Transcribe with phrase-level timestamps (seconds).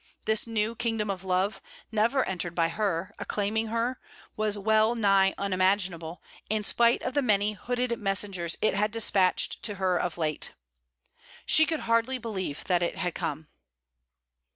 [0.25, 3.99] This new kingdom of love, never entered by her, acclaiming her,
[4.35, 9.75] was well nigh unimaginable, in spite of the many hooded messengers it had despatched to
[9.75, 10.55] her of late.
[11.45, 13.47] She could hardly believe that it had come.